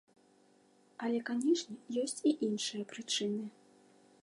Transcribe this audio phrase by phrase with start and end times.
[1.07, 3.45] Але, канешне, ёсць і іншыя прычыны.